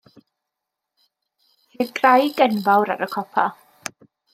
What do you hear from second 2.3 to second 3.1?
enfawr ar